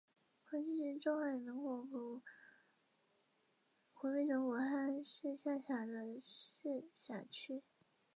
[0.49, 2.21] 黄区是中华人民共和国
[3.93, 7.61] 湖北省武汉市下辖的市辖区。